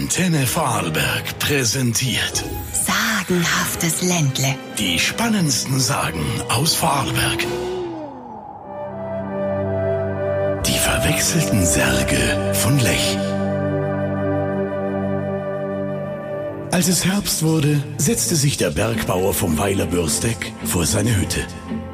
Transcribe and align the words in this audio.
Antenne 0.00 0.46
Vorarlberg 0.46 1.40
präsentiert 1.40 2.44
Sagenhaftes 2.72 4.00
Ländle. 4.02 4.54
die 4.78 4.96
spannendsten 4.96 5.80
Sagen 5.80 6.24
aus 6.48 6.74
Vorarlberg. 6.74 7.40
Die 10.64 10.78
verwechselten 10.78 11.66
Särge 11.66 12.54
von 12.54 12.78
Lech. 12.78 13.18
Als 16.70 16.86
es 16.86 17.04
Herbst 17.04 17.42
wurde, 17.42 17.82
setzte 17.96 18.36
sich 18.36 18.56
der 18.56 18.70
Bergbauer 18.70 19.34
vom 19.34 19.58
Weiler 19.58 19.86
Bürsteck 19.86 20.52
vor 20.64 20.86
seine 20.86 21.16
Hütte. 21.16 21.44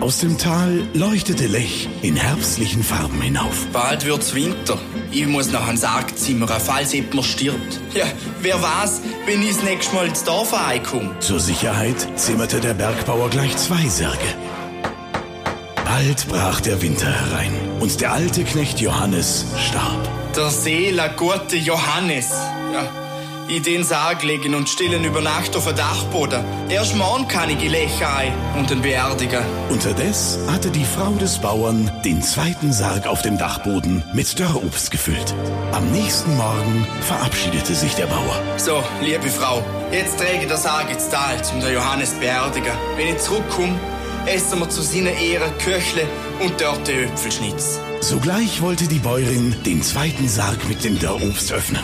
Aus 0.00 0.18
dem 0.18 0.38
Tal 0.38 0.86
leuchtete 0.94 1.46
Lech 1.46 1.86
in 2.00 2.16
herbstlichen 2.16 2.82
Farben 2.82 3.20
hinauf. 3.20 3.66
Bald 3.70 4.06
wird's 4.06 4.34
Winter. 4.34 4.78
Ich 5.12 5.26
muss 5.26 5.52
nach 5.52 5.68
einem 5.68 5.76
Sarg 5.76 6.16
zimmern, 6.16 6.48
falls 6.58 6.94
jemand 6.94 7.26
stirbt. 7.26 7.80
Ja, 7.94 8.06
wer 8.40 8.62
weiß, 8.62 9.02
wenn 9.26 9.42
ich 9.42 9.56
das 9.56 9.62
nächste 9.62 9.94
Mal 9.94 10.06
ins 10.06 10.24
Dorf 10.24 10.54
reinkomme. 10.54 11.14
Zur 11.20 11.38
Sicherheit 11.38 11.96
zimmerte 12.18 12.60
der 12.60 12.72
Bergbauer 12.72 13.28
gleich 13.28 13.54
zwei 13.58 13.86
Särge. 13.88 14.16
Bald 15.84 16.26
brach 16.28 16.60
der 16.62 16.80
Winter 16.80 17.10
herein 17.12 17.52
und 17.80 18.00
der 18.00 18.12
alte 18.12 18.44
Knecht 18.44 18.80
Johannes 18.80 19.44
starb. 19.68 20.08
Der 20.34 20.48
Seele 20.48 21.10
gute 21.16 21.56
Johannes. 21.56 22.30
Ja, 22.72 22.88
in 23.50 23.62
den 23.64 23.84
Sarg 23.84 24.22
legen 24.22 24.54
und 24.54 24.68
stillen 24.68 25.04
über 25.04 25.20
Nacht 25.20 25.56
auf 25.56 25.66
den 25.66 25.74
Dachboden. 25.74 26.44
Erst 26.68 26.94
morgen 26.94 27.26
kann 27.26 27.50
ich 27.50 27.58
die 27.58 27.68
Lecher 27.68 28.14
ein 28.14 28.32
und 28.56 28.70
den 28.70 28.80
beerdigen. 28.80 29.42
Unterdes 29.68 30.38
hatte 30.48 30.70
die 30.70 30.84
Frau 30.84 31.10
des 31.14 31.38
Bauern 31.38 31.90
den 32.04 32.22
zweiten 32.22 32.72
Sarg 32.72 33.06
auf 33.06 33.22
dem 33.22 33.38
Dachboden 33.38 34.04
mit 34.14 34.38
Dörrobst 34.38 34.92
gefüllt. 34.92 35.34
Am 35.72 35.90
nächsten 35.90 36.36
Morgen 36.36 36.86
verabschiedete 37.02 37.74
sich 37.74 37.94
der 37.94 38.06
Bauer. 38.06 38.40
So, 38.56 38.82
liebe 39.02 39.28
Frau, 39.28 39.64
jetzt 39.90 40.18
träge 40.18 40.46
der 40.46 40.56
Sarg 40.56 40.88
ins 40.90 41.08
Tal, 41.08 41.42
zum 41.42 41.60
der 41.60 41.72
Johannes 41.72 42.12
beerdigen. 42.14 42.72
Wenn 42.96 43.08
ich 43.08 43.18
zurückkomme, 43.18 43.78
essen 44.26 44.60
wir 44.60 44.68
zu 44.68 44.82
seiner 44.82 45.12
Ehre 45.12 45.50
Köchle 45.58 46.06
und 46.40 46.60
dort 46.60 46.86
den 46.86 47.08
Öpfelschnitz. 47.08 47.80
Sogleich 48.00 48.62
wollte 48.62 48.86
die 48.86 49.00
Bäuerin 49.00 49.56
den 49.66 49.82
zweiten 49.82 50.28
Sarg 50.28 50.68
mit 50.68 50.84
dem 50.84 50.98
Dörrobst 50.98 51.52
öffnen. 51.52 51.82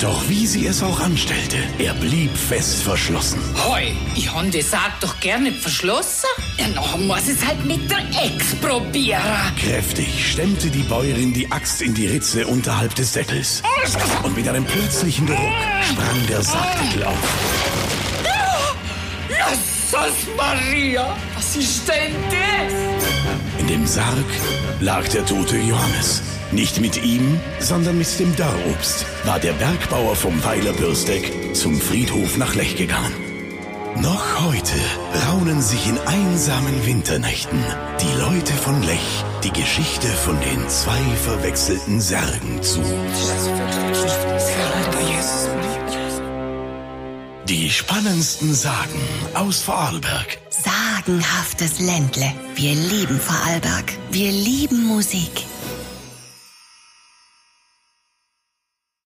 Doch 0.00 0.28
wie 0.28 0.46
sie 0.46 0.66
es 0.66 0.82
auch 0.82 0.98
anstellte, 1.00 1.58
er 1.78 1.92
blieb 1.94 2.34
fest 2.36 2.82
verschlossen. 2.82 3.38
Hoi, 3.68 3.92
ich 4.14 4.32
han 4.32 4.50
die 4.50 4.62
Sarg 4.62 4.98
doch 5.00 5.20
gerne 5.20 5.52
verschlossen. 5.52 6.28
Ja, 6.56 6.68
noch 6.68 6.96
muss 6.98 7.28
es 7.28 7.44
halt 7.44 7.64
mit 7.66 7.90
der 7.90 7.98
Ex 8.24 8.54
probieren. 8.62 9.20
Kräftig 9.58 10.32
stemmte 10.32 10.70
die 10.70 10.82
Bäuerin 10.82 11.34
die 11.34 11.50
Axt 11.52 11.82
in 11.82 11.92
die 11.92 12.06
Ritze 12.06 12.46
unterhalb 12.46 12.94
des 12.94 13.12
Deckels. 13.12 13.62
Und 14.22 14.34
mit 14.36 14.48
einem 14.48 14.64
plötzlichen 14.64 15.26
Geruch 15.26 15.52
sprang 15.90 16.26
der 16.28 16.42
Sargdeckel 16.42 17.04
auf. 17.04 17.18
Jesus 19.28 20.34
Maria, 20.36 21.14
was 21.34 21.56
ist 21.56 21.86
denn 21.86 22.14
das? 22.30 23.60
In 23.60 23.66
dem 23.66 23.86
Sarg 23.86 24.24
lag 24.80 25.06
der 25.08 25.26
tote 25.26 25.56
Johannes. 25.58 26.22
Nicht 26.54 26.80
mit 26.80 27.02
ihm, 27.02 27.40
sondern 27.58 27.98
mit 27.98 28.18
dem 28.20 28.34
Dörrobst 28.36 29.06
war 29.24 29.40
der 29.40 29.54
Bergbauer 29.54 30.14
vom 30.14 30.42
Weiler 30.44 30.72
Bürsteck 30.72 31.32
zum 31.52 31.80
Friedhof 31.80 32.36
nach 32.36 32.54
Lech 32.54 32.76
gegangen. 32.76 33.12
Noch 33.96 34.44
heute 34.44 34.74
raunen 35.26 35.60
sich 35.60 35.88
in 35.88 35.98
einsamen 35.98 36.86
Winternächten 36.86 37.58
die 38.00 38.20
Leute 38.20 38.52
von 38.52 38.80
Lech 38.84 39.24
die 39.42 39.52
Geschichte 39.52 40.06
von 40.06 40.38
den 40.40 40.68
zwei 40.68 41.00
verwechselten 41.24 42.00
Särgen 42.00 42.62
zu. 42.62 42.80
Die 47.48 47.68
spannendsten 47.68 48.54
Sagen 48.54 49.00
aus 49.34 49.60
Vorarlberg. 49.60 50.38
Sagenhaftes 50.50 51.80
Ländle. 51.80 52.32
Wir 52.54 52.74
lieben 52.74 53.18
Vorarlberg. 53.18 53.92
Wir 54.12 54.30
lieben 54.30 54.86
Musik. 54.86 55.44